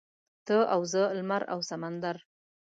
[0.45, 2.15] ته او زه لمر او سمندر.